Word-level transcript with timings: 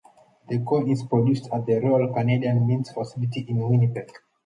The 0.49 0.57
coin 0.63 0.89
is 0.89 1.03
produced 1.03 1.47
at 1.53 1.67
the 1.67 1.79
Royal 1.79 2.11
Canadian 2.11 2.65
Mint's 2.65 2.91
facility 2.91 3.45
in 3.47 3.57
Winnipeg. 3.69 4.11